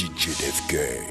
[0.00, 1.04] DJ FK.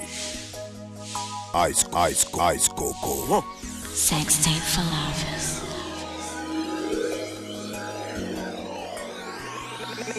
[1.53, 3.41] Ice, ice, ice, coco.
[3.61, 5.61] Sex tape for lovers.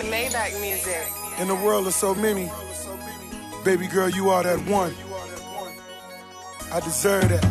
[0.08, 1.02] Maybach music.
[1.40, 2.48] In the world of so many,
[3.64, 4.94] baby girl, you are that one.
[6.72, 7.44] I deserve that.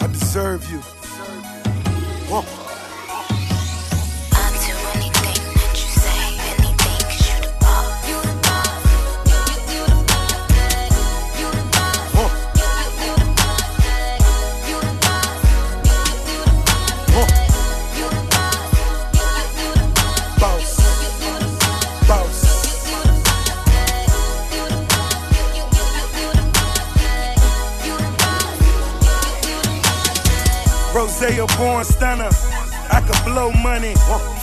[0.00, 0.80] I deserve you.
[31.84, 32.30] Born stunner.
[32.90, 33.94] I could blow money.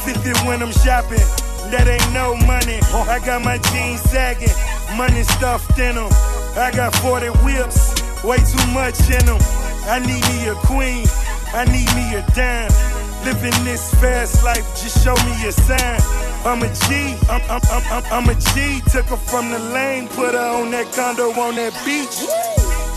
[0.05, 1.25] 50 when I'm shopping.
[1.71, 2.79] That ain't no money.
[3.09, 4.53] I got my jeans sagging.
[4.97, 6.09] Money stuffed in them.
[6.57, 7.95] I got 40 whips.
[8.23, 9.39] Way too much in them.
[9.87, 11.05] I need me a queen.
[11.53, 12.71] I need me a dime.
[13.23, 16.01] Living this fast life, just show me a sign.
[16.43, 18.81] I'm a G, I'm, I'm, I'm, I'm, a G.
[18.89, 22.17] Took her from the lane, put her on that condo on that beach.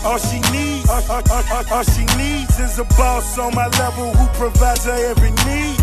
[0.05, 4.13] All she needs, all, all, all, all, she needs is a boss on my level
[4.13, 5.81] who provides her every need.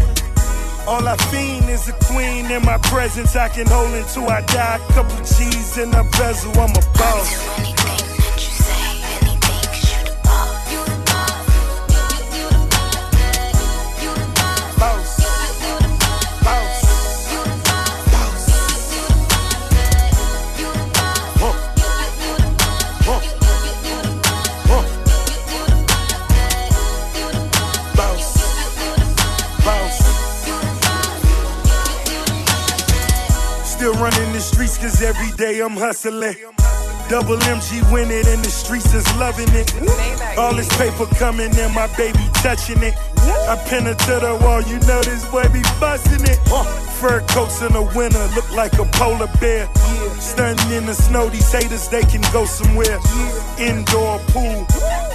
[0.87, 3.35] All I fiend is a queen in my presence.
[3.35, 4.77] I can hold until I die.
[4.77, 7.82] A Couple G's in a bezel, I'm a boss.
[35.15, 36.35] Every day I'm hustling.
[37.09, 39.69] Double MG win it and the streets is loving it.
[40.39, 42.95] All this paper coming in, my baby touching it.
[43.53, 46.39] I pin it to the wall, you know this boy be busting it.
[46.99, 49.69] Fur coats in the winter look like a polar bear.
[50.19, 52.99] Stunting in the snow, these haters they can go somewhere.
[53.59, 54.67] Indoor pool,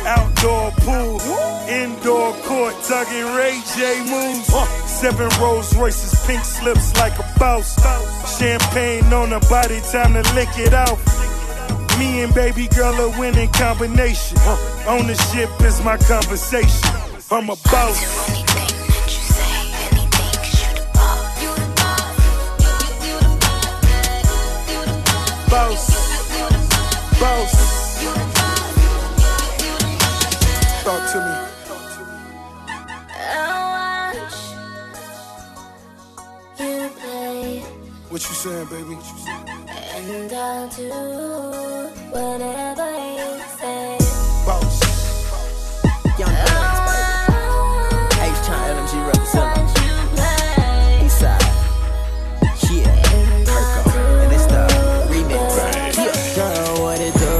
[0.07, 1.19] outdoor pool,
[1.68, 4.47] indoor court, tugging Ray J moves.
[4.90, 7.75] Seven Rolls Royces, pink slips like a boss.
[8.40, 11.00] Champagne on her body, time to lick it off.
[12.00, 14.38] Me and baby girl a winning combination.
[14.88, 16.90] Ownership is my conversation.
[17.29, 18.28] I'm a Do boss.
[18.28, 18.57] anything
[27.57, 27.66] that
[30.88, 31.34] Talk to me.
[33.68, 34.38] Watch
[36.59, 37.59] you play,
[38.09, 38.96] What you saying, baby?
[39.97, 40.88] and I'll do
[42.14, 43.97] whatever you say.
[44.46, 44.76] Boss.
[46.18, 48.24] Young Bucks, baby.
[48.24, 49.68] H-Town LMG representing.
[49.68, 51.47] Watch you play, Eastside.
[52.72, 53.14] Yeah.
[53.14, 53.92] and I'll Kirko.
[54.24, 54.80] And it's the do
[55.12, 55.52] remix.
[55.97, 56.36] Yeah.
[56.38, 57.31] Girl, what it do?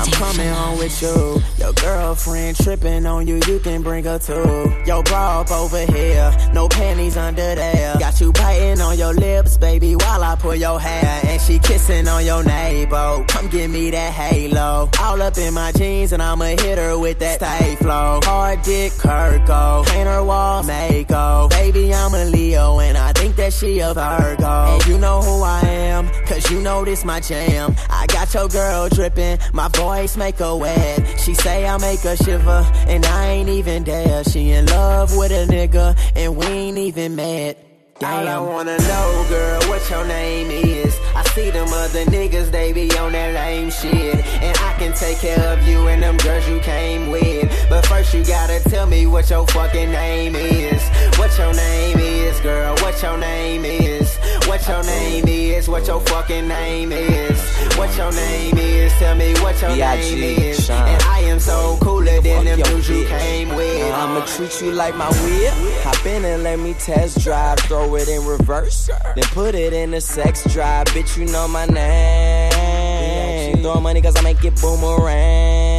[0.00, 1.42] I'm coming home with you.
[1.62, 4.74] Your girlfriend tripping on you, you can bring her too.
[4.84, 7.94] Your bra up over here, no panties under there.
[8.00, 11.20] Got you biting on your lips, baby, while I pull your hair.
[11.22, 13.24] And she kissing on your navel.
[13.28, 14.90] Come give me that halo.
[14.98, 18.18] All up in my jeans, and I'ma hit her with that stay flow.
[18.24, 19.86] Hard dick, Kirko.
[19.86, 21.46] Paint her wall, Mako.
[21.50, 24.74] Baby, I'm a Leo, and I think that she a Virgo.
[24.74, 27.76] And you know who I am, cause you know this my jam.
[27.88, 31.20] I got your girl dripping, my voice make her wet.
[31.20, 34.24] She say I make her shiver, and I ain't even there.
[34.24, 37.58] She in love with a nigga, and we ain't even met.
[38.02, 40.98] All I wanna know, girl, what your name is.
[41.14, 44.16] I see them other niggas, they be on that lame shit.
[44.42, 47.46] And I can take care of you and them girls you came with.
[47.68, 50.82] But first you gotta tell me what your fucking name is.
[51.16, 54.18] What your name is, girl, what your name is.
[54.52, 57.40] What your name is, what your fucking name is.
[57.78, 60.68] What your name is, tell me what your name is.
[60.68, 63.92] And I am so cooler than them dudes you came with.
[63.94, 65.54] I'ma treat you like my whip.
[65.84, 67.60] Hop in and let me test drive.
[67.60, 68.90] Throw it in reverse.
[69.14, 70.86] Then put it in the sex drive.
[70.88, 73.56] Bitch, you know my name.
[73.62, 75.71] Throw money cause I make it boomerang.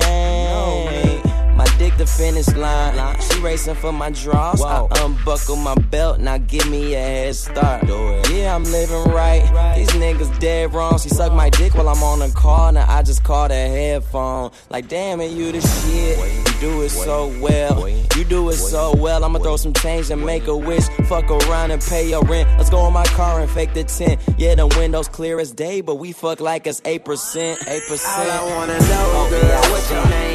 [1.73, 3.19] Predict the finish line.
[3.19, 4.61] She racing for my draws.
[4.61, 7.87] I unbuckle my belt, now give me a head start.
[8.29, 9.41] Yeah, I'm living right.
[9.75, 10.99] These niggas dead wrong.
[10.99, 12.71] She suck my dick while I'm on the call.
[12.71, 14.51] Now I just caught a headphone.
[14.69, 16.19] Like, damn it, you the shit.
[16.19, 17.89] You do it so well.
[17.89, 19.23] You do it so well.
[19.23, 20.87] I'ma throw some change and make a wish.
[21.07, 22.47] Fuck around and pay your rent.
[22.59, 24.21] Let's go in my car and fake the tent.
[24.37, 26.99] Yeah, the windows clear as day, but we fuck like it's 8%.
[26.99, 28.05] 8%.
[28.05, 30.32] All I wanna know, girl, what your name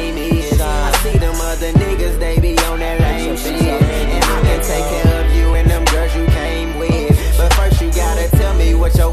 [1.61, 3.51] other niggas, they be on that lame shit.
[3.51, 7.37] And I can take care of you and them girls you came with.
[7.37, 9.11] But first you gotta tell me what your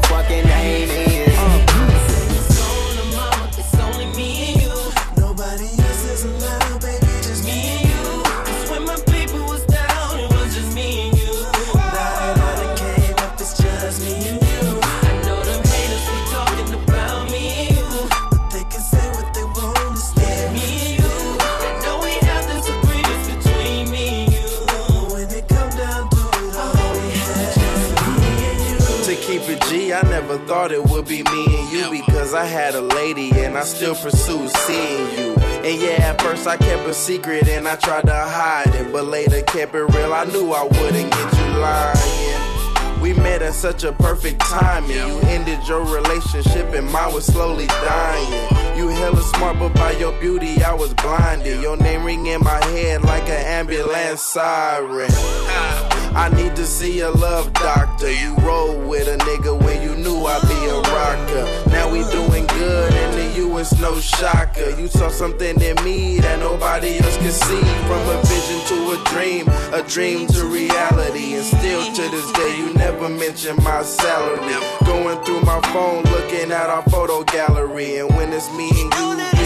[30.45, 33.95] thought it would be me and you because I had a lady and I still
[33.95, 35.33] pursue seeing you.
[35.67, 39.05] And yeah, at first I kept a secret and I tried to hide it, but
[39.05, 40.13] later kept it real.
[40.13, 43.01] I knew I wouldn't get you lying.
[43.01, 44.95] We met at such a perfect timing.
[44.95, 48.77] You ended your relationship and mine was slowly dying.
[48.77, 51.61] You hella smart, but by your beauty I was blinded.
[51.61, 55.96] Your name ring in my head like an ambulance siren.
[56.17, 58.11] I need to see a love doctor.
[58.11, 61.69] You roll with a nigga when you knew I'd be a rocker.
[61.69, 64.71] Now we doing good, and to you it's no shocker.
[64.71, 67.61] You saw something in me that nobody else could see.
[67.85, 71.35] From a vision to a dream, a dream to reality.
[71.35, 74.57] And still to this day, you never mention my salary.
[74.85, 77.97] Going through my phone, looking at our photo gallery.
[77.97, 79.36] And when it's me and you,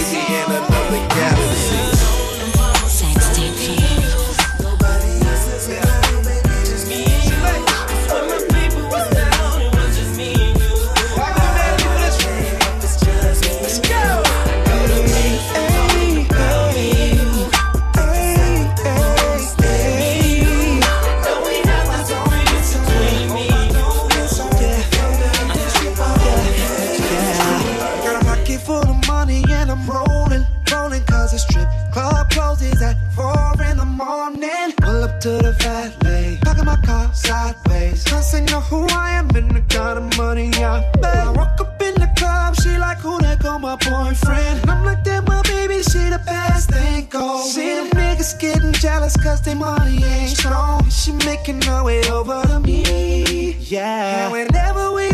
[37.32, 38.04] sideways.
[38.04, 41.06] Cause they know who I am and the kind of money I make.
[41.06, 44.56] I walk up in the club, she like, who that go, my boyfriend?
[44.62, 47.48] And I'm like, that my baby, she the best thing going.
[47.56, 50.90] See them niggas getting jealous cause they money ain't strong.
[50.90, 54.26] She making her way over to me, yeah.
[54.26, 55.06] And whenever we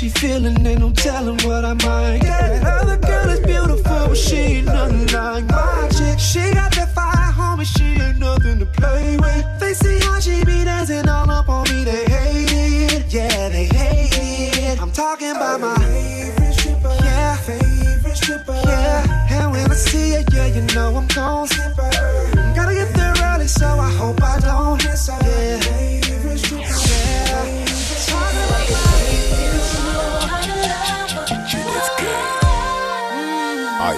[0.00, 2.22] she feeling, ain't no telling what I might.
[2.24, 6.18] Yeah, that other girl is beautiful, but she ain't nothing like my chick.
[6.18, 9.44] She got that fire, homie, she ain't nothing to play with.
[9.60, 13.12] They see how she be dancing all up on me, they hate it.
[13.12, 14.80] Yeah, they hate it.
[14.80, 16.96] I'm talking about my favorite stripper.
[17.04, 18.58] Yeah, favorite stripper.
[18.64, 22.54] Yeah, and when I see her, yeah, you know I'm gon' slip her.
[22.54, 25.18] Gotta get there early, so I hope I don't miss her.
[25.20, 25.59] Yeah,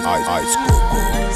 [0.05, 1.32] Ice, ice, ice,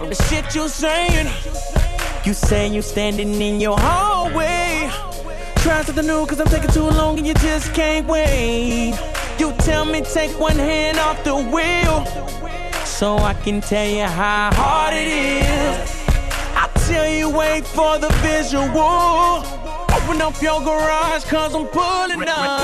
[0.00, 1.28] from the shit you saying.
[2.24, 4.88] You say you standing in your hallway.
[5.56, 8.94] Try something new cause I'm taking too long and you just can't wait.
[9.38, 12.06] You tell me take one hand off the wheel
[12.86, 15.90] so I can tell you how hard it is.
[16.56, 19.44] I tell you wait for the visual.
[19.96, 22.62] Open up your garage cause I'm pulling Break, up.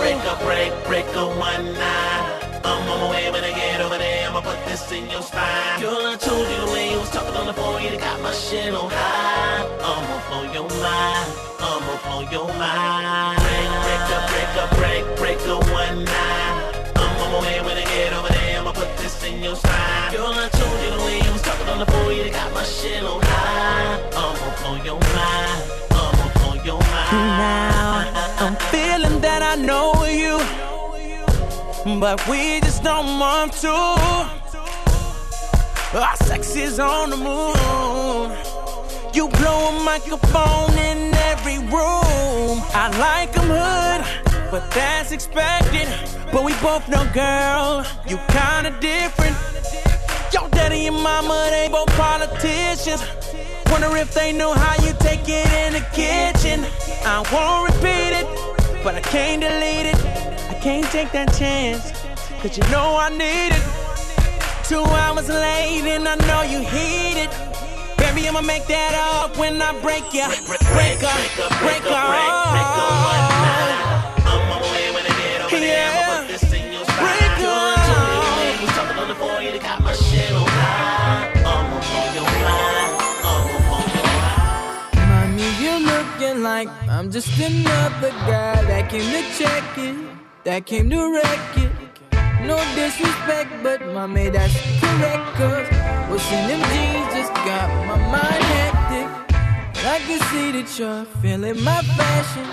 [0.00, 2.17] break, break, break, break, a break, break a one nine.
[2.17, 2.17] I'm
[4.88, 5.80] This in your spine.
[5.80, 8.32] Girl, I told you the way you was talking on the phone, you got my
[8.32, 9.66] shit on high.
[9.80, 11.28] I'ma blow your mind.
[11.60, 13.36] I'ma blow your mind.
[13.44, 16.54] Break, break, a break, a break, break a one nine.
[16.96, 18.60] I'm on my way when I get over there.
[18.60, 20.12] I'ma put this in your spine.
[20.12, 22.62] Girl, I told you the way you was talking on the phone, you got my
[22.64, 24.00] shit on high.
[24.16, 25.62] I'ma blow your mind.
[25.90, 27.12] I'ma blow your mind.
[27.12, 30.38] Now I'm feeling that I know you,
[32.00, 34.47] but we just don't want to.
[35.94, 38.36] Our sex is on the moon.
[39.14, 42.62] You blow a microphone in every room.
[42.74, 44.04] I like 'em hood,
[44.50, 45.88] but that's expected.
[46.30, 49.34] But we both know, girl, you kinda different.
[50.30, 53.02] Your daddy and mama, they both politicians.
[53.70, 56.66] Wonder if they know how you take it in the kitchen.
[57.06, 58.26] I won't repeat it,
[58.84, 59.98] but I can't delete it.
[60.50, 61.92] I can't take that chance,
[62.42, 63.77] cause you know I need it.
[64.68, 67.30] Two hours late and I know you heat it.
[67.96, 70.28] Baby, I'ma make that up when I break ya.
[70.28, 71.16] Break, break, up,
[71.64, 72.28] break, up, break,
[74.28, 75.88] I'm on my way I get over there.
[75.88, 77.00] I'ma put this in your spine.
[77.00, 80.32] Break Two and two, your leg was talking on the phone, you got my shit
[80.36, 81.32] on high.
[81.48, 82.92] I'm up on your line.
[83.24, 85.08] I'm up on your line.
[85.08, 89.96] Mommy, you're looking like I'm just another guy that came to check it,
[90.44, 91.87] that came to wreck it.
[92.48, 95.36] No disrespect, but mommy, that's correct.
[95.36, 95.68] Cause
[96.08, 99.08] what's in them jeans just got my mind hectic.
[99.84, 102.46] I can see that you're feeling my fashion.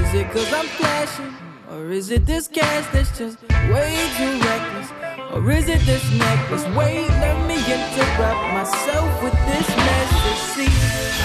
[0.00, 1.34] Is it cause I'm flashing?
[1.70, 4.88] Or is it this cash that's just way too reckless?
[5.34, 6.64] Or is it this necklace?
[6.74, 10.42] Wait, let me interrupt myself with this message.
[10.54, 10.72] See,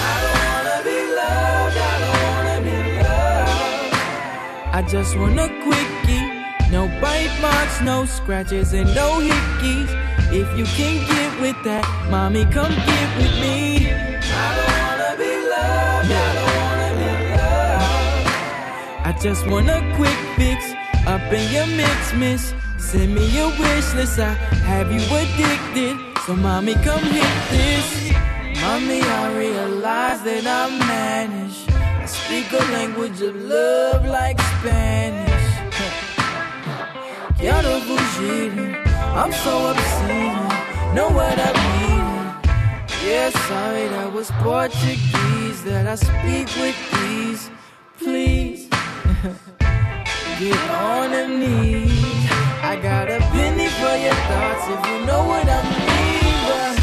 [0.04, 4.74] I don't wanna be loved, I don't wanna be loved.
[4.76, 5.88] I just want a quickie.
[5.88, 5.97] No
[7.00, 9.90] bite marks, no scratches, and no hickeys.
[10.30, 13.90] If you can get with that, mommy, come get with me.
[13.90, 18.26] I don't wanna be loved, I don't wanna be loved.
[19.08, 20.60] I just want a quick fix
[21.06, 22.54] up in your mix, miss.
[22.78, 24.32] Send me your wish list, I
[24.70, 25.96] have you addicted.
[26.26, 28.12] So, mommy, come hit this.
[28.62, 31.58] Mommy, I realize that I manage.
[32.02, 35.27] I speak a language of love like Spanish.
[37.38, 38.82] Quiero fugir.
[39.14, 40.34] I'm so obscene.
[40.92, 42.08] Know what I mean?
[43.06, 47.48] Yeah, sorry, that was Portuguese that I speak with these.
[47.96, 48.68] Please
[50.40, 52.02] get on the knees.
[52.60, 56.34] I got a penny for your thoughts if you know what I mean.
[56.50, 56.74] But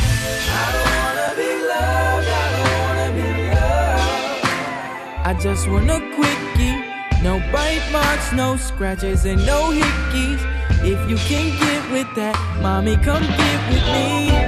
[0.55, 2.29] I don't wanna be loved.
[2.31, 3.27] I don't wanna be
[3.59, 5.27] loved.
[5.27, 6.84] I just want a quickie.
[7.25, 10.39] No bite marks, no scratches, and no hickeys.
[10.85, 14.29] If you can get with that, mommy, come get with me.
[14.29, 14.45] I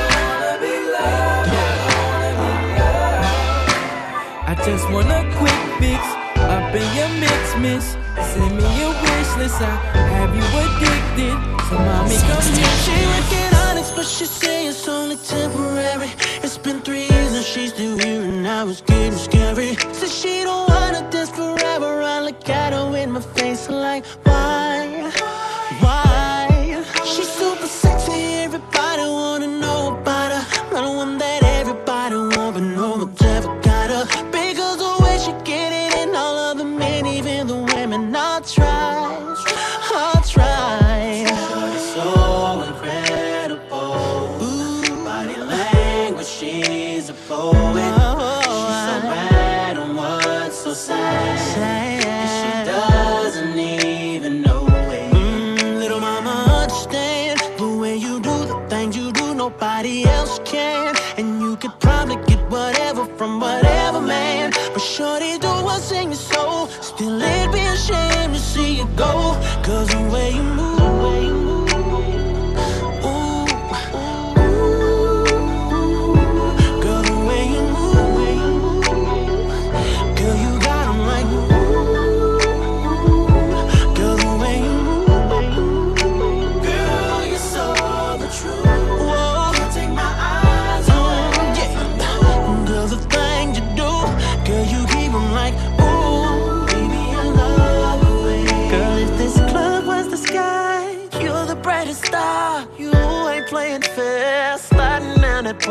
[0.00, 1.52] don't wanna be loved.
[4.48, 6.00] I just want a quick fix
[6.40, 7.84] up in your mix, miss.
[8.32, 9.60] Send me your wish list.
[9.60, 9.76] I
[10.16, 11.36] have you addicted.
[11.68, 13.55] So, mommy, come get She
[13.86, 16.10] honest, but she say it's only temporary.
[16.42, 19.74] It's been three years and she's still here, and now it's getting scary.
[19.92, 22.02] Says she don't wanna dance forever.
[22.02, 24.04] I look at her in my face like?
[24.24, 24.85] Why?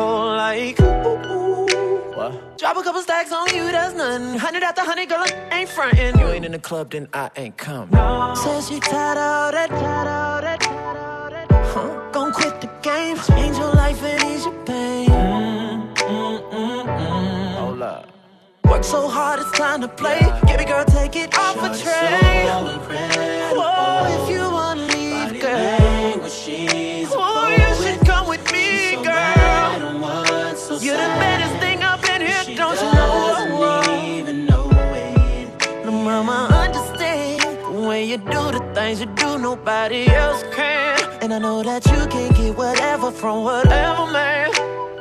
[0.06, 2.16] Down that pole like ooh.
[2.16, 2.58] What?
[2.58, 4.40] Drop a couple stacks on you, that's nothing.
[4.40, 6.18] Hundred after hundred, girl, I ain't frontin'.
[6.20, 7.90] You ain't in the club, then I ain't come.
[8.36, 11.66] Says she tired of that, tired of that, tired of that.
[11.74, 12.12] Huh?
[12.12, 15.10] Gon' quit the game, change your life and ease your pain.
[15.10, 18.10] Mm, mm, mm, Hold up.
[18.64, 20.20] Work so hard, it's time to play.
[20.48, 22.48] Give me, girl, take it off a tray.
[23.54, 25.80] Whoa, if you wanna leave, girl.
[25.80, 26.28] Whoa,
[30.82, 33.14] You're the baddest thing up in here, don't you know?
[35.86, 41.00] No mama understand the way you do the things you do, nobody else can.
[41.22, 44.52] And I know that you can get whatever from whatever man.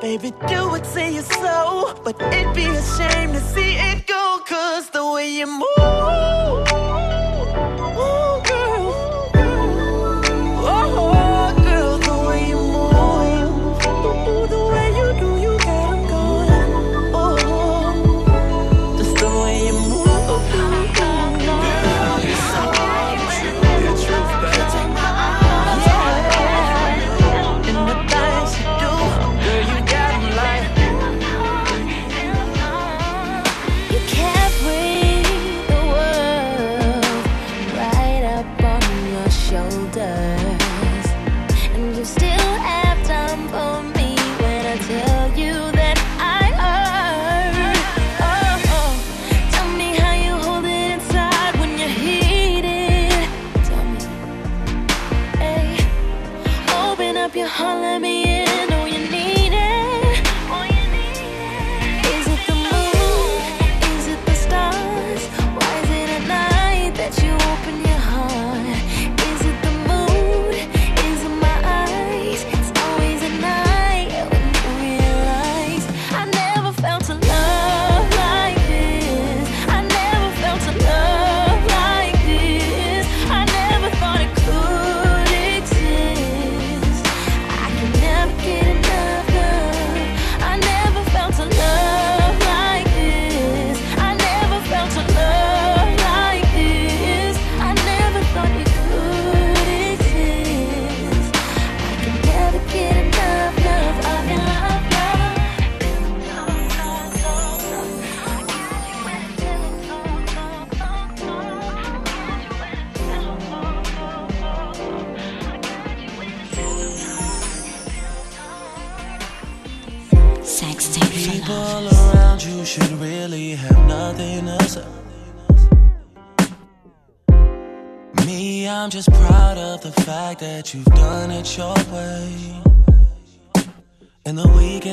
[0.01, 4.39] Baby, do what's in your soul, but it'd be a shame to see it go,
[4.47, 5.65] cause the way you move.
[5.79, 5.83] Ooh, girl.
[5.83, 7.14] Girl, the way you move.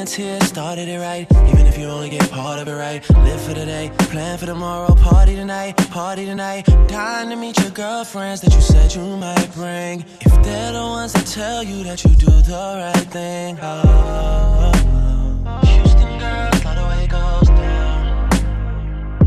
[0.01, 1.27] Weekends here started it right.
[1.49, 3.07] Even if you only get part of it right.
[3.09, 4.95] Live for today, plan for tomorrow.
[4.95, 6.65] Party tonight, party tonight.
[6.87, 10.03] Dying to meet your girlfriends that you said you might bring.
[10.21, 13.59] If they're the ones that tell you that you do the right thing.
[13.61, 14.71] Oh, oh,
[15.45, 15.65] oh.
[15.67, 18.29] Houston girls, the way it goes down.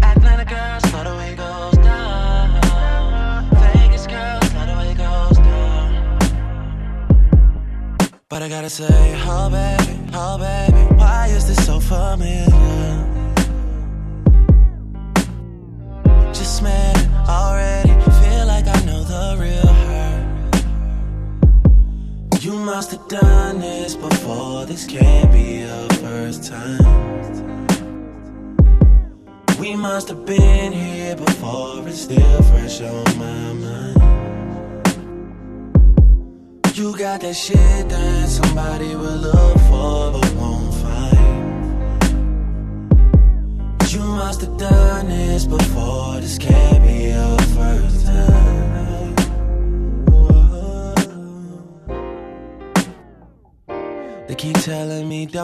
[0.03, 3.51] Atlanta girls, the way it goes down.
[3.63, 6.19] Vegas girls, the way it goes down.
[8.29, 12.47] But I gotta say, oh baby, oh baby, why is this so familiar?
[16.33, 16.97] Just met
[17.29, 17.91] already,
[18.23, 20.11] feel like I know the real her.
[22.41, 26.85] You must have done this before, this can't be your first time.
[29.59, 34.15] We must have been here before, it's still fresh on my mind.
[36.75, 38.64] You got that shit that somebody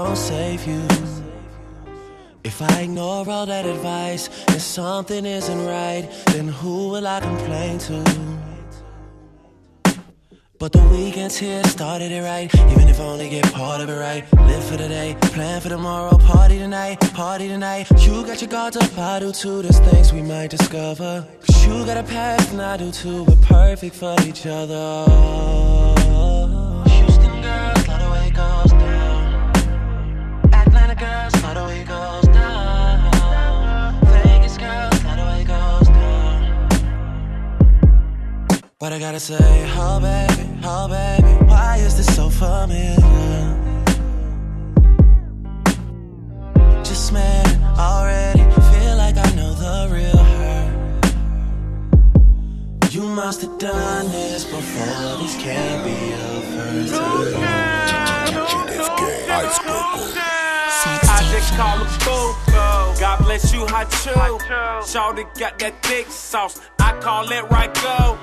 [0.04, 0.82] don't save you.
[2.42, 7.78] If I ignore all that advice and something isn't right, then who will I complain
[7.88, 8.02] to?
[10.58, 12.54] But the weekends here started it right.
[12.72, 14.24] Even if I only get part of it right.
[14.48, 16.16] Live for today, plan for tomorrow.
[16.18, 17.86] Party tonight, party tonight.
[18.00, 19.62] You got your guards up, I do too.
[19.62, 21.26] There's things we might discover.
[21.62, 23.24] You got a past and I do too.
[23.24, 25.89] We're perfect for each other.
[38.80, 39.36] But I gotta say,
[39.76, 42.96] oh baby, oh baby, why is this so familiar?
[46.82, 50.64] Just met already, feel like I know the real her.
[52.90, 56.94] You must have done this before, this can't be your first
[59.28, 60.29] I
[61.30, 62.34] just call her boo.
[63.00, 64.12] God bless you, hot chew.
[64.90, 66.60] Shorty got that thick sauce.
[66.78, 68.18] I call it right go.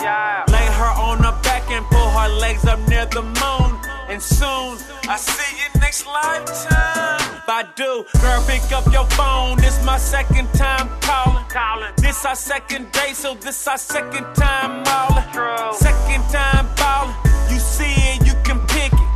[0.51, 3.69] Lay her on her back and pull her legs up near the moon.
[4.09, 4.77] And soon
[5.09, 7.19] I see you next lifetime.
[7.47, 9.57] Badu, girl, pick up your phone.
[9.57, 11.93] This my second time calling.
[11.97, 15.73] This our second day, so this our second time mauling.
[15.73, 17.15] Second time ballin'.
[17.49, 18.16] You see it,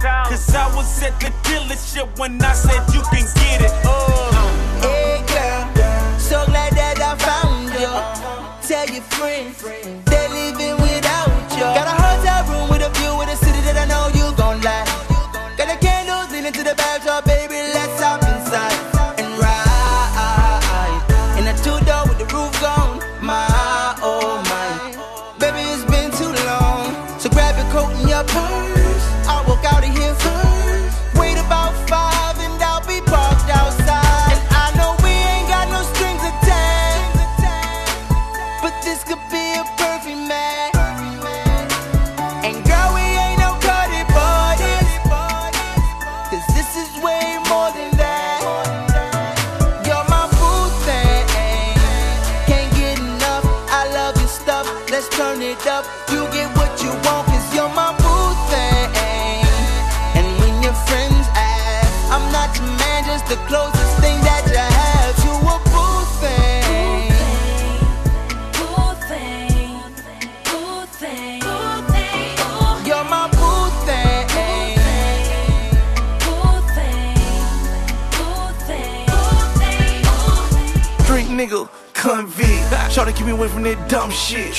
[0.02, 3.72] Cause I was at the dealership when I said you can get it.
[3.86, 4.32] Oh.
[4.82, 8.68] Hey girl, so glad that I found you.
[8.68, 9.62] Tell your friends
[10.06, 12.01] they're leaving without you.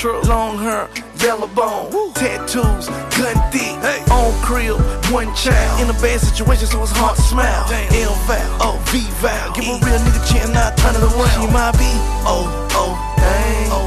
[0.02, 0.88] Long hair,
[1.22, 3.78] yellow bone, tattoos, gun thick.
[4.10, 4.74] On crib,
[5.14, 5.80] one child.
[5.80, 7.62] In a bad situation, so it's hard to smile.
[7.70, 9.52] L Val, oh V Val.
[9.54, 11.30] Give a real nigga chance, now turn it around.
[11.38, 11.86] She might be,
[12.26, 13.70] oh, oh, dang.
[13.70, 13.86] Oh,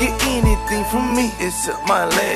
[0.00, 2.29] get anything from me except my last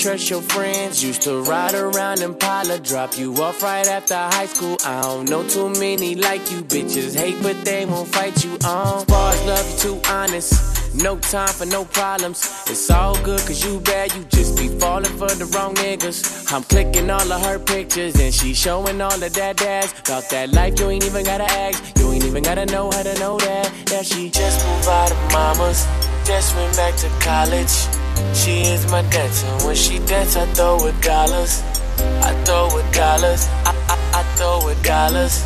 [0.00, 1.04] trust your friends.
[1.04, 4.78] Used to ride around Impala, drop you off right after high school.
[4.84, 7.14] I don't know too many like you bitches.
[7.14, 9.04] Hate, but they won't fight you on.
[9.04, 10.94] Bars love you too honest.
[10.94, 12.40] No time for no problems.
[12.66, 16.50] It's all good cause you bad, you just be falling for the wrong niggas.
[16.52, 19.92] I'm clicking all of her pictures and she showing all of that dads.
[20.00, 21.98] About that life, you ain't even gotta ask.
[21.98, 23.70] You ain't even gotta know how to know that.
[23.86, 25.86] That she just moved out of mama's.
[26.24, 27.99] Just went back to college.
[28.34, 29.46] She is my dancer.
[29.66, 31.62] When she dance, I throw her dollars.
[32.22, 33.46] I throw her dollars.
[33.64, 35.44] I, I, I throw her dollars.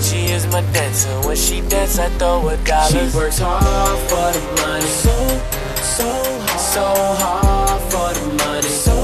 [0.00, 1.08] She is my dancer.
[1.26, 3.12] When she dance, I throw her dollars.
[3.12, 4.86] She works hard for the money.
[5.04, 5.14] So,
[5.82, 6.60] so hard.
[6.60, 6.84] So
[7.22, 8.68] hard for the money.
[8.68, 8.96] So,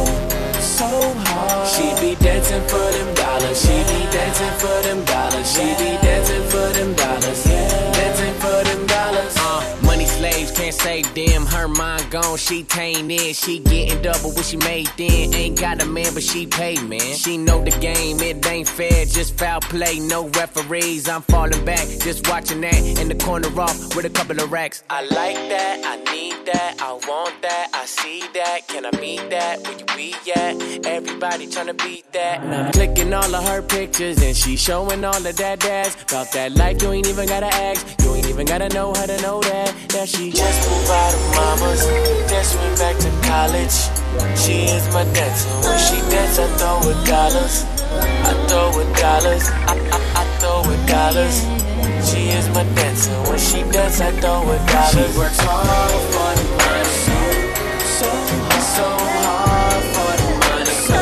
[0.61, 1.69] so hard.
[1.69, 3.61] She be dancing for them dollars.
[3.61, 5.06] She be dancing for them
[11.67, 13.35] Her mind gone, she tainted.
[13.35, 15.35] She getting double what she made then.
[15.35, 17.01] Ain't got a man, but she paid, man.
[17.01, 19.05] She know the game, it ain't fair.
[19.05, 21.09] Just foul play, no referees.
[21.09, 24.85] I'm falling back, just watching that in the corner off with a couple of racks.
[24.89, 28.69] I like that, I need that, I want that, I see that.
[28.69, 29.61] Can I meet that?
[29.63, 30.87] Where you be at?
[30.87, 32.45] Everybody tryna beat that.
[32.45, 35.97] And I'm clicking all of her pictures and she showing all of that dads.
[36.05, 37.85] About that life, you ain't even gotta ask.
[38.05, 39.73] You ain't even gotta know how to know that.
[39.97, 41.81] That she just moved out of mama's.
[42.29, 43.73] Just went back to college.
[44.37, 45.49] She is my dancer.
[45.65, 47.65] When she dance, I throw her dollars.
[48.29, 49.49] I throw her dollars.
[49.49, 51.49] I, I, I throw her dollars.
[52.05, 53.17] She is my dancer.
[53.25, 54.93] When she dance, I throw her dollars.
[54.93, 56.93] She works hard for the money.
[57.97, 58.09] So,
[58.77, 58.85] so
[59.25, 60.77] hard for the money.
[60.85, 61.01] So,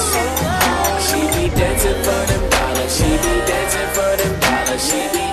[0.00, 0.96] so hard.
[1.12, 2.88] She be dancing for them dollars.
[2.96, 4.80] She be dancing for them dollars.
[4.80, 5.23] She be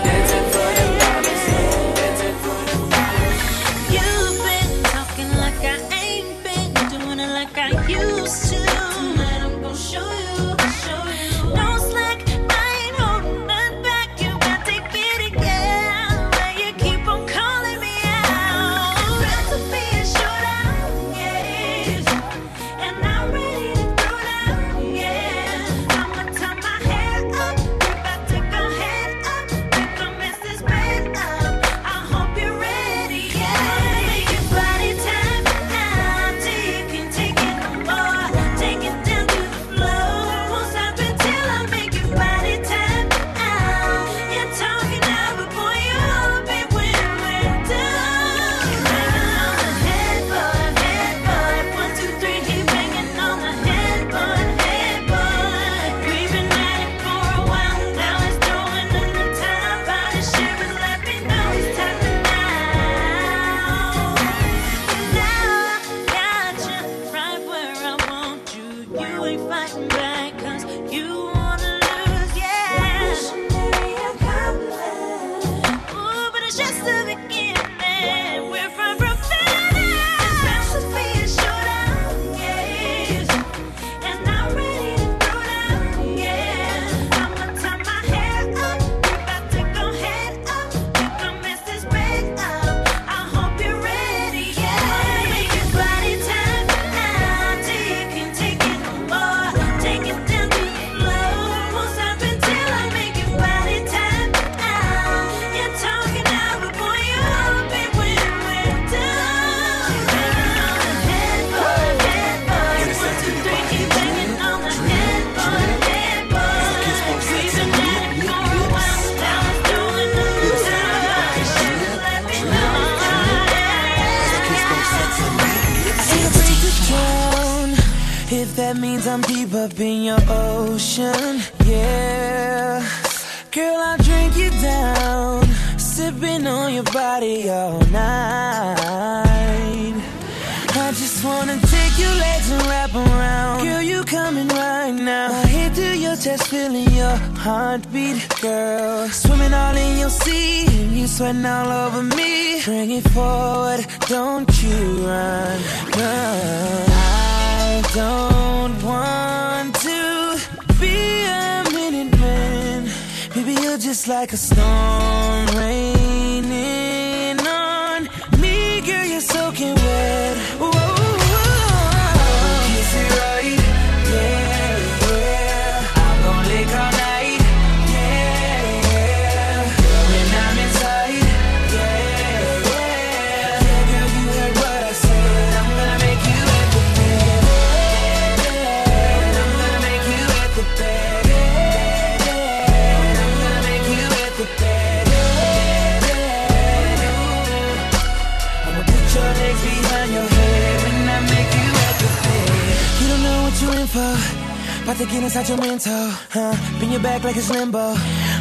[205.33, 206.53] Inside your mental, huh?
[206.77, 207.93] Bend your back like it's limbo.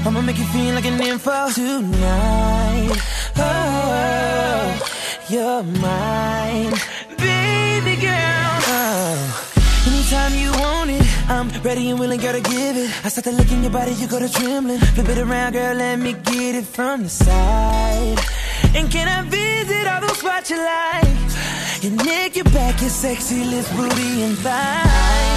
[0.05, 2.99] I'ma make you feel like an info tonight.
[3.37, 4.75] Oh,
[5.29, 6.75] you're mine,
[7.17, 8.59] baby girl.
[8.67, 9.53] Oh.
[9.87, 12.91] Anytime you want it, I'm ready and willing, girl, to give it.
[13.05, 14.81] I start to look in your body, you go to trembling.
[14.81, 18.19] Flip it around, girl, let me get it from the side.
[18.75, 21.85] And can I visit all those spots you like?
[21.85, 25.30] Your neck, your back, your sexy lips, booty, and thighs.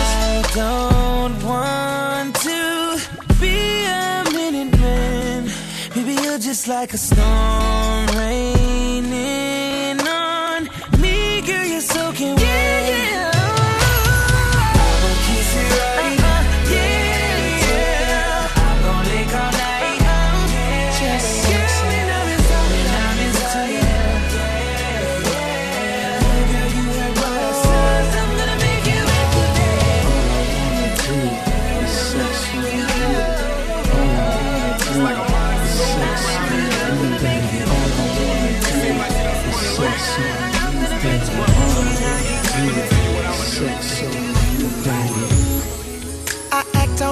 [0.56, 3.00] Don't want to
[3.39, 5.50] be a minute man.
[5.93, 9.72] Baby, you're just like a storm raining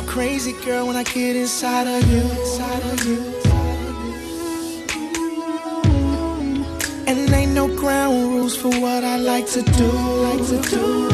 [0.08, 2.20] Crazy, girl, when I get inside of you.
[2.20, 3.20] Inside of you.
[7.08, 9.91] And ain't no ground rules for what I like to do.
[10.28, 11.10] Like to do,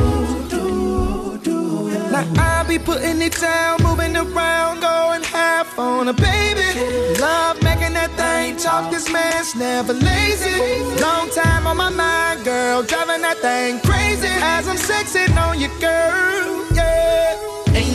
[0.50, 1.90] do.
[2.12, 7.20] Now I be putting it down, moving around, going half on a baby.
[7.20, 8.92] Love making that thing talk.
[8.92, 10.84] This man's never lazy.
[11.02, 14.28] Long time on my mind, girl, driving that thing crazy.
[14.28, 16.66] As I'm sexing on you, girl,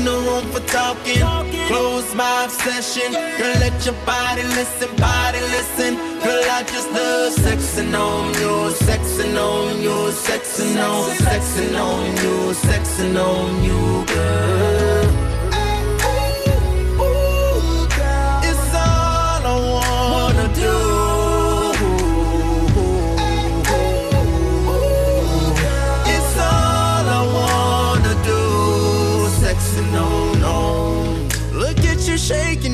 [0.05, 1.21] no room for talking.
[1.69, 3.13] Close my obsession.
[3.13, 5.95] Girl, let your body listen, body listen.
[6.25, 9.97] Girl, I just love sexing on you, sexing on you,
[10.27, 15.02] sexing on, sexing on you, sexing on you, girl.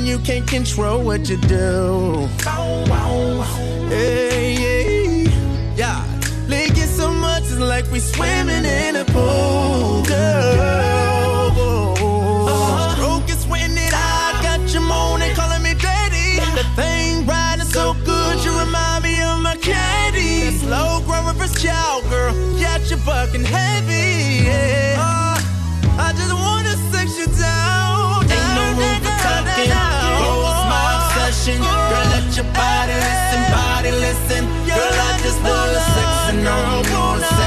[0.08, 2.28] You can't control what you do.
[3.88, 5.26] Hey, hey,
[5.76, 6.02] yeah.
[6.48, 11.52] Lick it so much, it's like we swimming in a pool, girl.
[11.98, 12.94] Uh-huh.
[12.94, 16.40] Stroke is when it I got you moaning, calling me daddy.
[16.56, 19.58] The thing riding so good, you remind me of my.
[20.68, 22.34] Slow growing reverse cow, girl.
[22.60, 23.87] Got you fucking heavy,
[36.48, 37.37] sexing on you,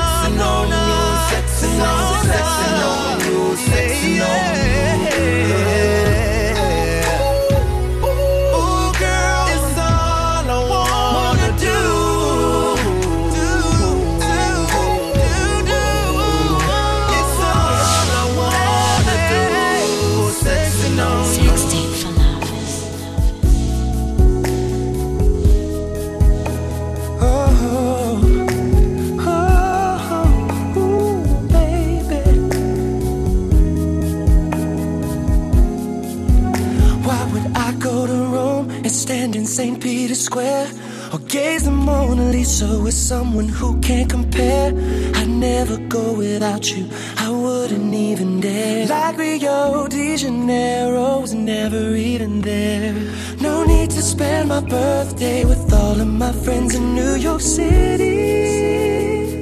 [40.22, 40.68] Square?
[41.14, 44.70] Or gaze the Mona Lisa with someone who can't compare?
[45.18, 46.88] I'd never go without you.
[47.18, 48.88] I would wouldn't even dare.
[48.88, 52.94] Like Rio de Janeiro was never even there.
[53.40, 58.30] No need to spend my birthday with all of my friends in New York City.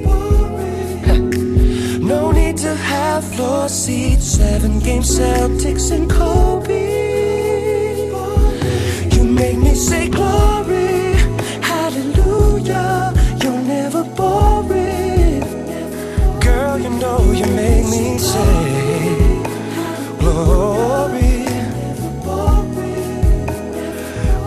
[2.10, 7.09] No need to have floor seats, seven game Celtics and Kobe.
[9.40, 11.14] Make me say glory,
[11.62, 13.14] hallelujah.
[13.42, 15.40] You're never boring.
[16.40, 19.42] Girl, you know you make me say
[20.18, 21.46] glory.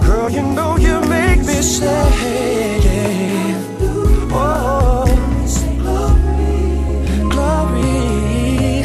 [0.05, 2.79] Girl, you know you make me say
[4.31, 5.05] oh
[7.31, 8.83] glory.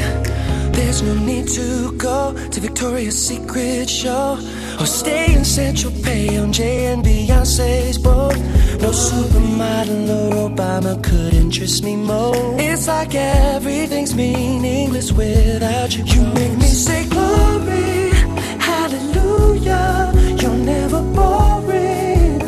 [0.73, 4.39] There's no need to go to Victoria's Secret show
[4.81, 8.37] or stay in Central Pay on Jay and Beyonce's boat.
[8.81, 12.35] No supermodel or Obama could interest me more.
[12.61, 16.05] It's like everything's meaningless without you.
[16.05, 18.11] You make me say glory,
[18.59, 20.13] hallelujah.
[20.41, 22.39] You're never boring.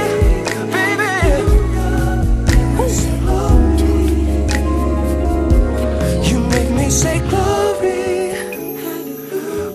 [6.89, 8.31] say glory.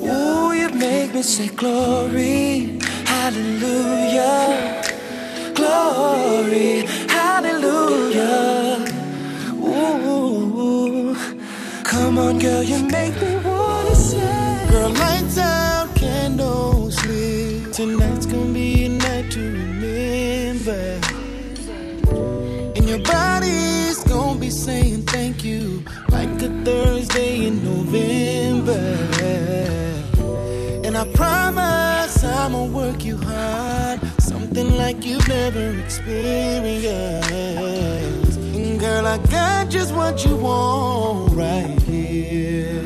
[0.08, 2.78] Ooh, you make me say glory.
[3.04, 4.82] Hallelujah.
[5.54, 6.86] Glory.
[7.08, 8.84] Hallelujah.
[9.62, 11.16] Ooh.
[11.84, 14.66] Come on, girl, you make me wanna say.
[14.70, 17.72] Girl, lights out, candles lit.
[17.72, 21.00] Tonight's gonna be a night to remember.
[22.76, 24.99] And your body's gonna be saying
[27.10, 28.96] Thursday in November.
[30.84, 38.38] And I promise I'ma work you hard, something like you've never experienced.
[38.38, 42.84] And girl, I got just what you want right here.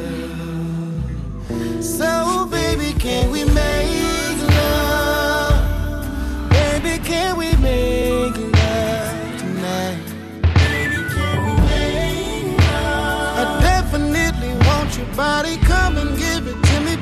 [1.83, 6.51] So, baby, can we make love?
[6.51, 8.14] Baby, can we make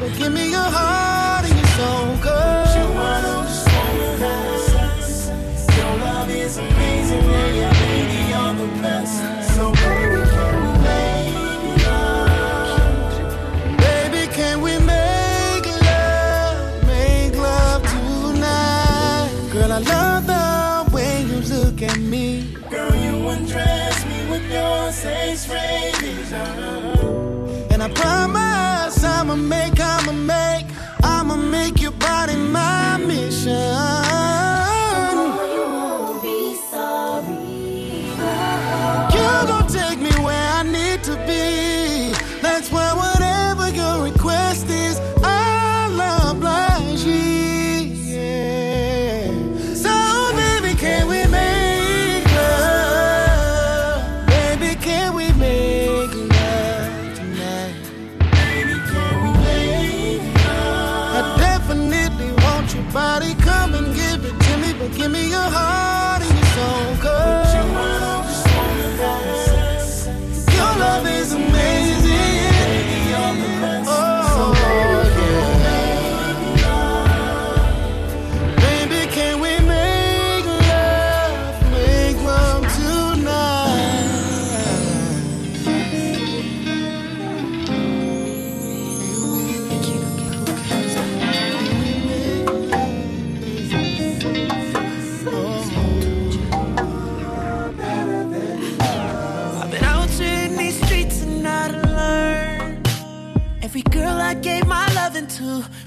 [0.02, 2.41] but give me your heart and your soul, girl.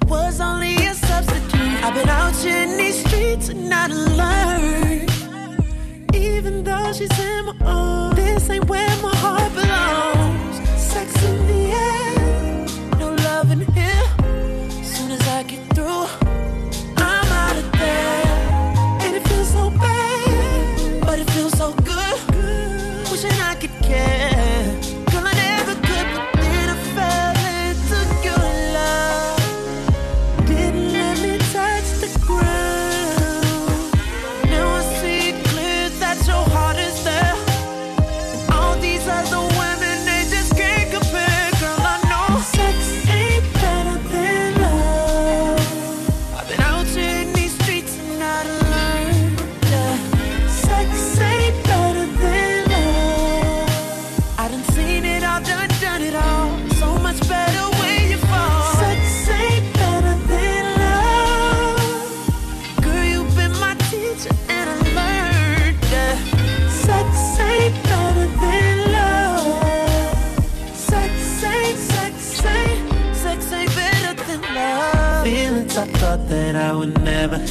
[0.07, 1.83] Was only a substitute.
[1.83, 5.11] I've been out in these streets and done learned
[6.15, 10.34] Even though she's in my own, this ain't where my heart belongs.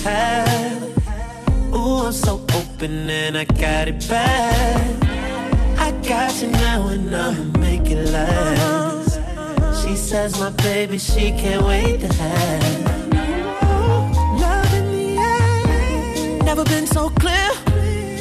[0.04, 0.82] have.
[1.74, 5.04] Ooh, I'm so open and I got it bad.
[5.78, 9.20] I got you now and I'ma make it last.
[9.82, 12.64] She says my baby, she can't wait to have.
[13.64, 17.50] Ooh, love in the air, never been so clear,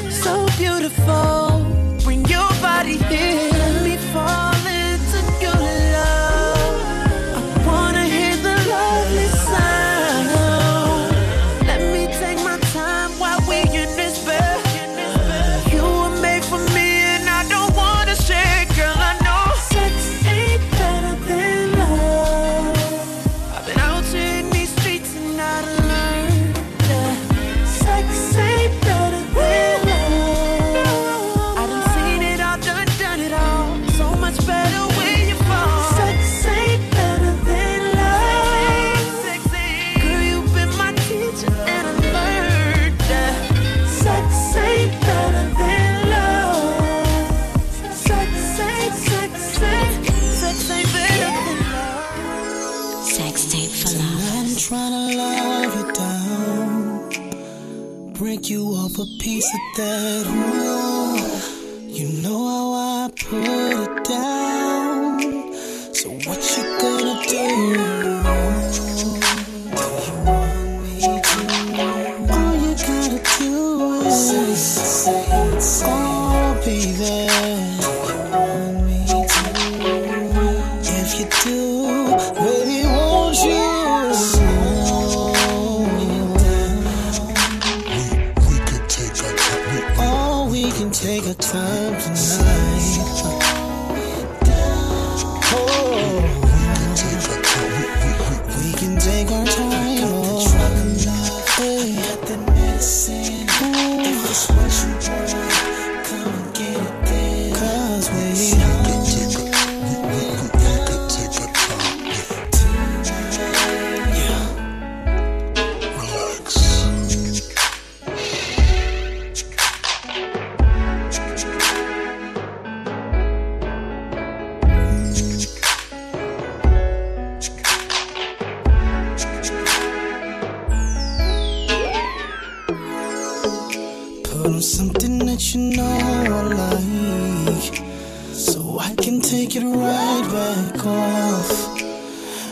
[0.10, 1.66] so beautiful.
[2.04, 4.53] Bring your body here, let me fall.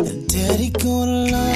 [0.01, 1.50] And daddy gonna lie.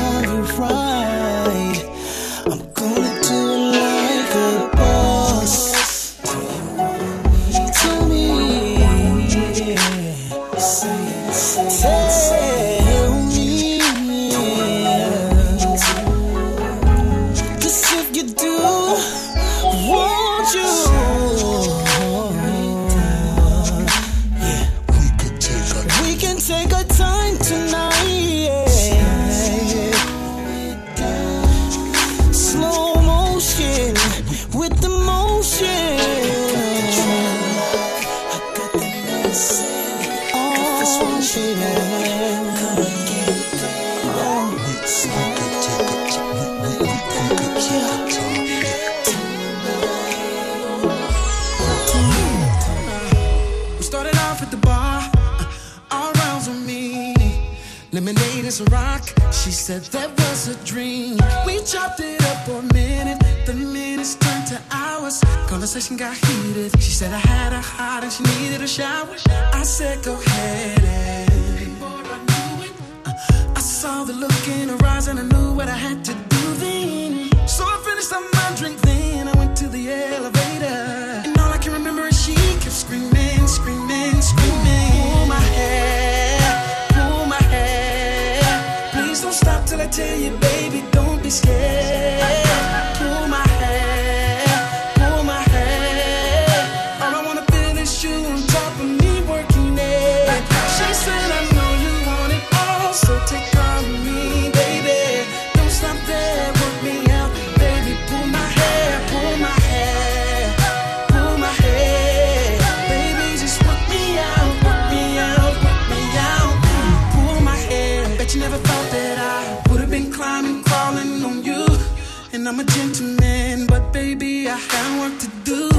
[122.56, 125.70] I'm a gentleman, but baby, I have work to do.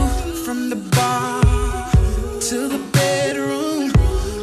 [0.44, 1.40] From the bar
[2.48, 3.90] to the bedroom,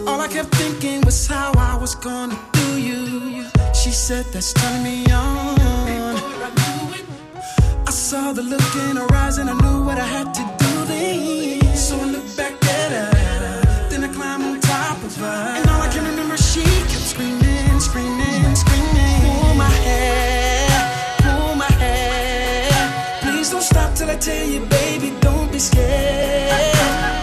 [0.08, 3.46] all I kept thinking was how I was gonna do you.
[3.76, 5.60] She said that's turning me on.
[7.86, 10.86] I saw the look in her eyes and I knew what I had to do
[10.86, 11.76] then.
[11.76, 15.84] So I looked back at her, then I climbed on top of her, and all
[15.84, 17.43] I can remember she kept screaming.
[24.18, 27.23] Tell you, baby, don't be scared.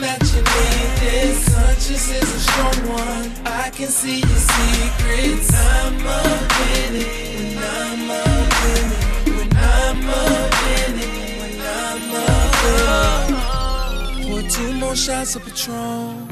[0.00, 1.54] That you need this.
[1.54, 3.32] Conscious is a strong one.
[3.46, 5.54] I can see your secrets.
[5.54, 6.36] I'm I'm.
[14.22, 16.28] Pour two more shots of Patron.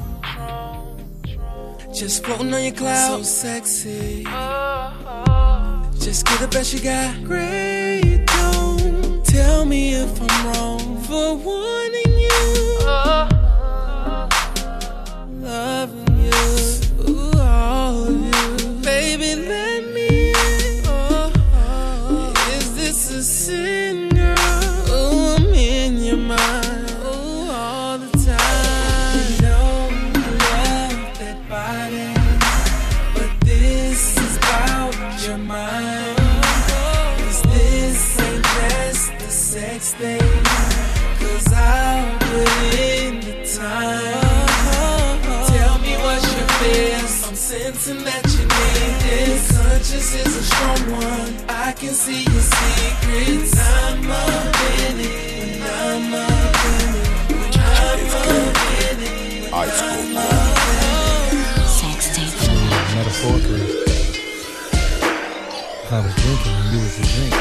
[1.95, 3.19] Just floating on your cloud.
[3.19, 4.25] So sexy.
[6.05, 7.25] Just give the best you got.
[7.25, 11.84] Great, don't tell me if I'm wrong for wanting
[63.27, 63.41] If
[65.91, 67.33] I was drinking and you was the drink,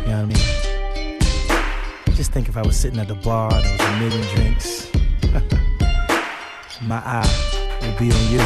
[0.00, 2.16] you know what I mean?
[2.16, 4.90] Just think if I was sitting at the bar, there was a million drinks.
[6.82, 7.28] my eye
[7.82, 8.40] would be on you.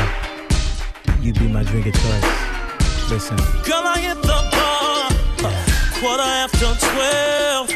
[1.25, 3.11] You'd be my drink of choice.
[3.11, 3.37] Listen.
[3.63, 5.11] Girl, I hit the bar,
[6.01, 7.71] quarter after twelve.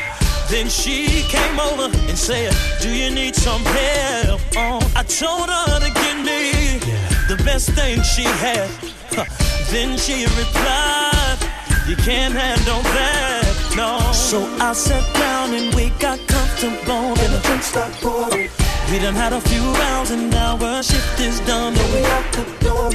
[0.49, 4.41] Then she came over and said, Do you need some help?
[4.57, 8.68] Oh, I told her to get me the best thing she had.
[9.14, 9.24] Huh.
[9.70, 11.39] Then she replied,
[11.87, 14.11] You can't handle that, no.
[14.12, 17.14] So I sat down and we got comfortable.
[17.22, 18.51] And the drinks start pouring.
[18.91, 21.72] We done had a few rounds and now our shift is done.
[21.78, 22.91] And we got the door.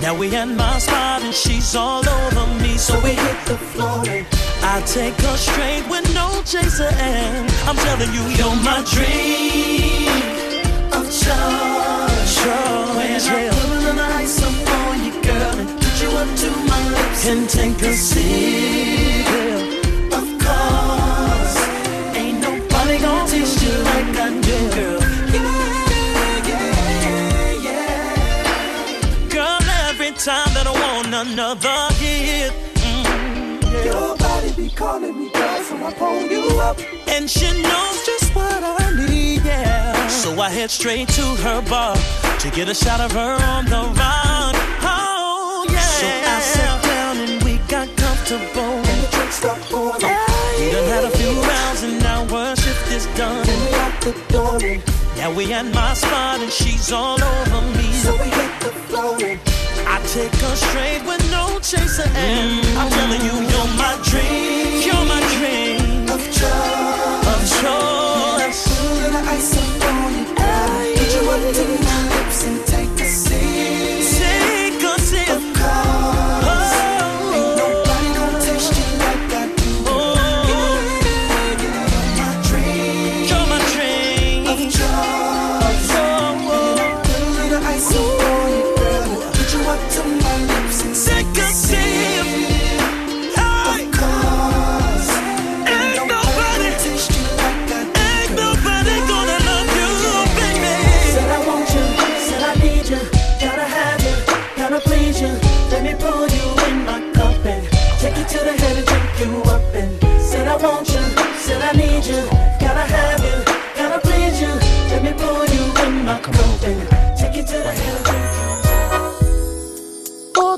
[0.00, 2.78] Now we at my spot and she's all over me.
[2.78, 4.00] So we hit the floor.
[4.64, 10.08] I take her straight with no chaser and I'm telling you, you're my dream
[10.90, 11.04] of
[12.26, 13.26] choice.
[13.28, 16.80] When I put an ice up on you, girl, and put you up to my
[16.96, 19.26] lips and take a sip.
[20.12, 21.56] Of course,
[22.16, 25.00] ain't nobody gonna taste you like I do, girl.
[25.34, 29.28] Yeah, yeah, yeah.
[29.28, 32.52] Girl, every time that I want another hit.
[32.76, 35.23] mm, Your body be calling me,
[35.78, 36.78] so I pull you up.
[37.08, 40.08] And she knows just what I need, yeah.
[40.08, 41.96] So I head straight to her bar
[42.38, 44.54] to get a shot of her on the run.
[44.82, 45.80] Oh, yeah.
[45.80, 48.74] So I sat down and we got comfortable.
[48.90, 50.00] And the drinks start pouring.
[50.58, 53.46] We done had a few rounds and now our shift is done.
[53.48, 54.58] And we locked the door.
[55.16, 57.92] Now we at my spot and she's all over me.
[57.92, 59.63] So we hit the floor.
[59.86, 64.82] I take her straight with no chaser and I'm telling you, you're my dream.
[64.86, 66.08] You're my dream.
[66.08, 67.62] of choice.
[68.66, 70.94] Of a little ice up on you, girl.
[70.96, 72.73] Put you up to my lips and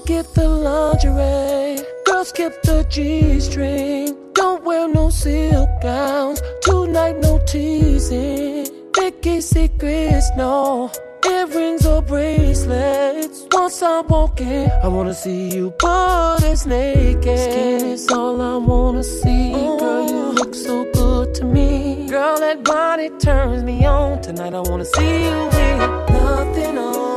[0.07, 4.17] Forget the lingerie, girl, skip the G string.
[4.35, 8.69] Don't wear no silk gowns, tonight no teasing.
[8.95, 10.93] Vicky secrets, no
[11.29, 13.49] earrings or bracelets.
[13.51, 17.41] Once I walk in, I wanna see you butt as naked.
[17.41, 19.51] Skin is all I wanna see.
[19.51, 20.35] Girl, you oh.
[20.37, 22.07] look so good to me.
[22.09, 24.23] Girl, that body turns me on.
[24.23, 27.16] Tonight I wanna see you with nothing on.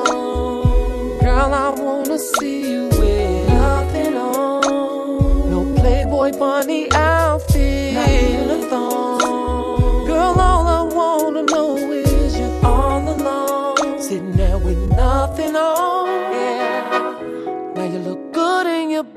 [1.29, 5.51] Girl, I wanna see you with nothing on.
[5.51, 6.89] No Playboy bunny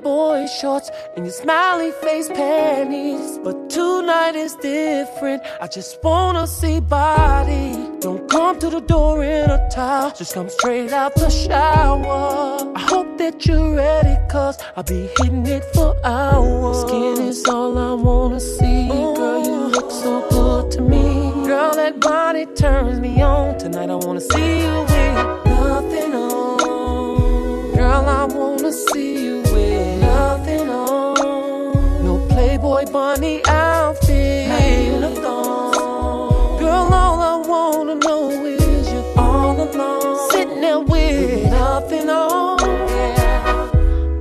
[0.02, 3.38] boy shorts and your smiley face panties.
[3.38, 5.42] But tonight is different.
[5.60, 7.76] I just wanna see body.
[8.00, 10.10] Don't come to the door in a towel.
[10.10, 12.72] Just come straight out the shower.
[12.74, 16.80] I hope that you're ready, cause I'll be hitting it for hours.
[16.82, 18.88] Skin is all I wanna see.
[18.88, 19.72] Girl, you oh.
[19.76, 21.30] look so good to me.
[21.46, 23.58] Girl, that body turns me on.
[23.58, 25.14] Tonight I wanna see you with
[25.46, 27.74] nothing on.
[27.76, 29.31] Girl, I wanna see you
[32.72, 34.48] Playboy bunny outfit.
[34.48, 35.10] Not even a.
[36.58, 40.30] Girl, all I wanna know is you all alone.
[40.30, 42.58] Sitting there with nothing on.
[42.88, 43.68] Yeah.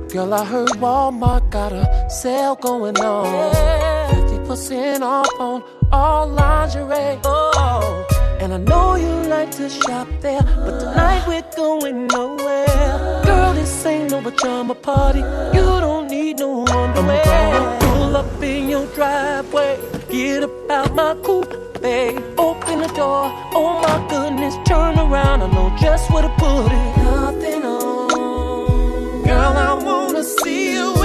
[0.08, 3.24] Girl, I heard Walmart got a sale going on.
[3.54, 4.10] Yeah.
[4.10, 7.18] 50% off on all lingerie.
[7.24, 8.06] Oh.
[8.38, 13.22] And I know you like to shop there, but tonight we're going nowhere.
[13.24, 15.20] Girl, this ain't no pajama party.
[15.56, 17.81] You don't need no underwear.
[18.14, 19.78] Up in your driveway,
[20.10, 22.20] get up out my coupe, babe.
[22.38, 25.42] Open the door, oh my goodness, turn around.
[25.42, 26.96] I know just where to put it.
[26.98, 29.56] Nothing on, girl.
[29.56, 31.01] I wanna see you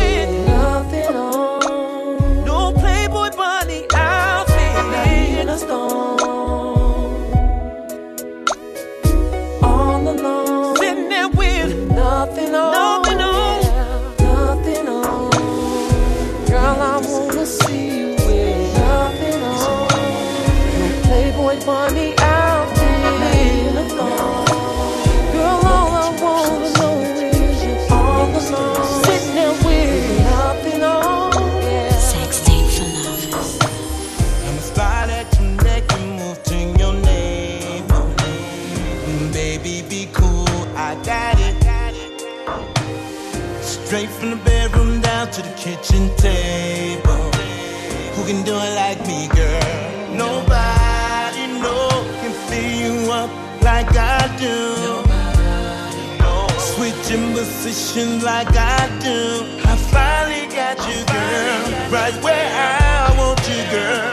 [48.48, 50.16] Who do it like me, girl?
[50.16, 51.90] Nobody, no,
[52.22, 53.30] can fill you up
[53.62, 55.04] like I do.
[56.58, 59.44] Switching positions like I do.
[59.66, 61.92] I finally got you, girl.
[61.92, 64.07] Right where I want you, girl.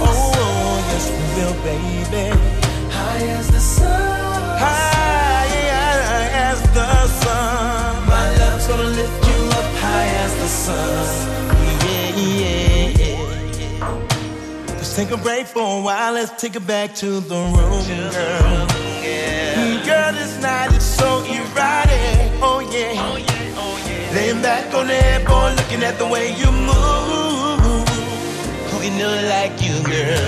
[0.00, 2.26] Oh, oh, yes, we will, baby.
[2.90, 4.58] High as the sun.
[4.58, 5.58] High
[6.48, 8.06] as the sun.
[8.08, 11.49] My love's gonna lift you up high as the sun.
[15.00, 18.66] Take a break for a while, let's take it back to the room, girl.
[19.02, 19.82] Yeah.
[19.82, 22.30] Girl, this night is so erotic.
[22.42, 24.12] Oh yeah.
[24.14, 26.76] Laying back on that boy, looking at the way you move.
[26.76, 27.84] Oh,
[28.68, 30.20] Who can know like you, girl?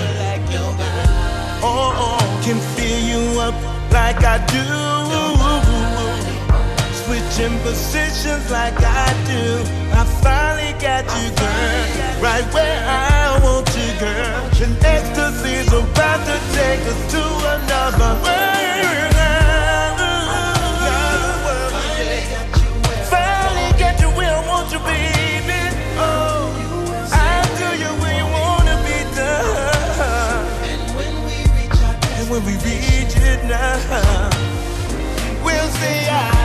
[1.61, 3.53] Oh, oh, oh, can feel you up
[3.91, 5.12] like I do.
[7.33, 9.63] Switching positions like I do.
[9.91, 14.51] I finally got you, girl, right where I want you, girl.
[14.61, 17.23] And ecstasy's about to take us to
[17.55, 18.43] another world.
[18.45, 18.73] I.
[25.97, 26.53] Oh,
[32.29, 34.29] when we reach it now,
[35.43, 36.42] we'll say, ah,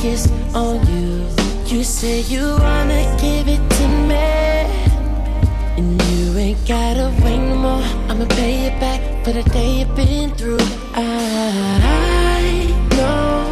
[0.00, 1.26] kissed on you.
[1.66, 4.28] You say you wanna give it to me.
[5.78, 7.82] And you ain't gotta wait no more.
[8.08, 10.64] I'ma pay you back for the day you've been through.
[10.94, 11.02] I
[12.96, 13.42] know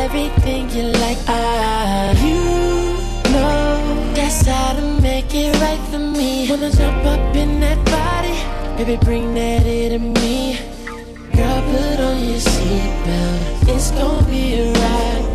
[0.00, 1.18] everything you like.
[1.26, 2.42] I, you
[3.32, 6.48] know that's how to make it right for me.
[6.50, 8.36] Wanna jump up in that body,
[8.76, 10.58] baby, bring that into me.
[11.34, 13.68] Girl, put on your seatbelt.
[13.74, 14.91] It's gonna be a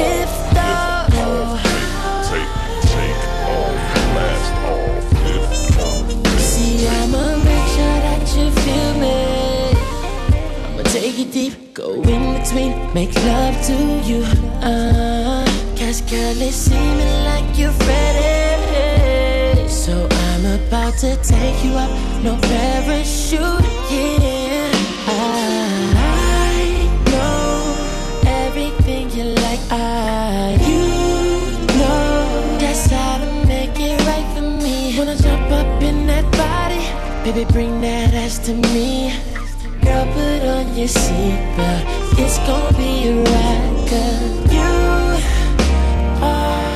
[0.00, 1.60] off, lift off.
[6.40, 9.18] See, I'ma make sure that you feel me.
[10.72, 13.76] I'ma take it deep, go in between, make love to
[14.08, 14.22] you.
[14.62, 15.44] Uh,
[15.76, 19.68] Cause girl, it's seeming like you're ready.
[19.68, 21.90] So I'm about to take you up,
[22.22, 24.37] no parachute, yeah.
[37.24, 39.12] Baby, bring that ass to me.
[39.82, 41.84] Girl, put on your seatbelt.
[42.18, 44.24] It's gonna be a ride, girl.
[44.54, 44.70] You
[46.22, 46.67] are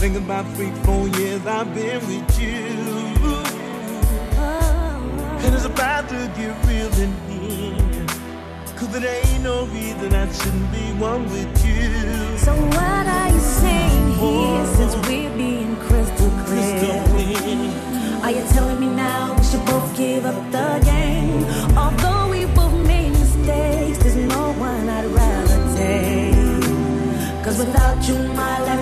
[0.00, 2.56] think about three, four years I've been with you.
[5.44, 8.06] And it's about to get real in here.
[8.78, 12.38] Cause there ain't no reason I shouldn't be one with you.
[12.38, 17.04] So what are you saying here since we're being crystal clear?
[18.22, 21.44] Are you telling me now we should both give up the game?
[21.76, 27.44] Although we both made mistakes, there's no one I'd rather take.
[27.44, 28.79] Cause without you, my life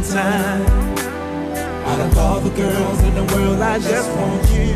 [0.00, 0.62] Valentine?
[1.86, 4.74] Out of all the girls in the world, I just want you.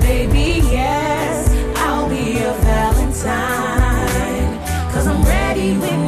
[0.00, 3.32] Baby, yes, I'll be your Valentine.
[4.92, 6.01] Cause I'm ready when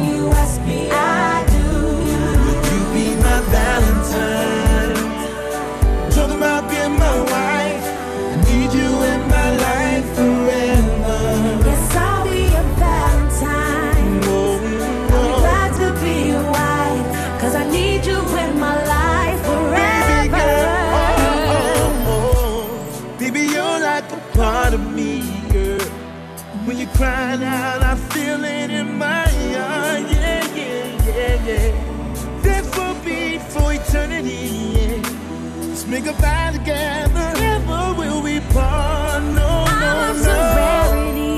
[26.95, 30.05] crying out, I feel it in my eye.
[30.11, 32.41] Yeah, yeah, yeah, yeah.
[32.41, 34.45] This will be for eternity.
[34.75, 35.67] Yeah.
[35.67, 37.27] Let's make a vow together.
[37.39, 39.23] Never will we part.
[39.39, 39.93] No, no,
[40.27, 40.35] no.
[40.59, 41.31] Rarity,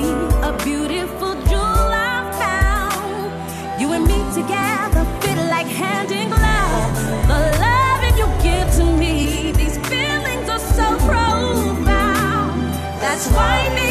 [0.49, 3.81] a beautiful jewel I found.
[3.81, 6.95] You and me together fit like hand glove.
[7.31, 12.61] The love that you give to me, these feelings are so profound.
[13.01, 13.86] That's why.